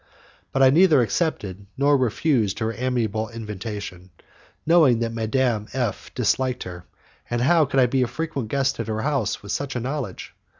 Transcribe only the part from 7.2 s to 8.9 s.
and how could I be a frequent guest at